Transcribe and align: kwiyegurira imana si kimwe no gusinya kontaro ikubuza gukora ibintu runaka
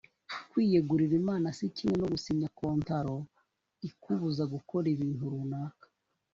kwiyegurira 0.49 1.13
imana 1.21 1.47
si 1.57 1.65
kimwe 1.75 1.95
no 2.01 2.07
gusinya 2.13 2.47
kontaro 2.57 3.17
ikubuza 3.89 4.43
gukora 4.53 4.85
ibintu 4.95 5.23
runaka 5.33 5.85